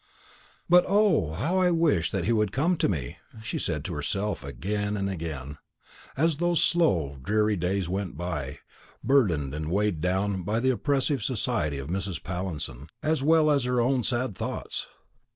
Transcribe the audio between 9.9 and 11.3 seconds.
down by the oppressive